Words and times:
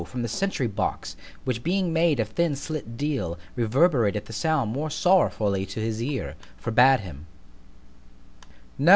from 0.03 0.23
the 0.23 0.27
sentry 0.27 0.65
box, 0.65 1.15
which 1.45 1.61
being 1.61 1.93
made 1.93 2.19
of 2.19 2.29
thin 2.29 2.55
slit 2.55 2.97
deal, 2.97 3.37
reverberated 3.55 4.25
the 4.25 4.33
sound 4.33 4.71
more 4.73 4.89
sorrowfully 4.89 5.63
to 5.63 5.79
his 5.79 6.01
ear, 6.01 6.33
forbad 6.57 7.01
him. 7.01 7.27